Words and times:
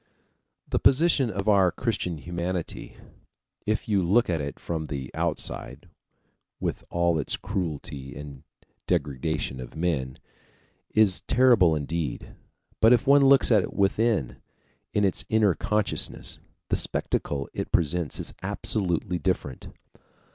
The 0.67 0.79
position 0.79 1.29
of 1.29 1.47
our 1.47 1.71
Christian 1.71 2.17
humanity, 2.17 2.97
if 3.67 3.87
you 3.87 4.01
look 4.01 4.31
at 4.31 4.41
it 4.41 4.57
from 4.59 4.85
the 4.85 5.11
outside 5.13 5.89
with 6.59 6.83
all 6.89 7.19
its 7.19 7.37
cruelty 7.37 8.15
and 8.15 8.41
degradation 8.87 9.59
of 9.59 9.75
men, 9.75 10.17
is 10.95 11.21
terrible 11.27 11.75
indeed. 11.75 12.33
But 12.79 12.93
if 12.93 13.05
one 13.05 13.21
looks 13.23 13.51
at 13.51 13.61
it 13.61 13.73
within, 13.75 14.37
in 14.91 15.05
its 15.05 15.23
inner 15.29 15.53
consciousness, 15.53 16.39
the 16.69 16.77
spectacle 16.77 17.47
it 17.53 17.71
presents 17.71 18.19
is 18.19 18.33
absolutely 18.41 19.19
different. 19.19 19.67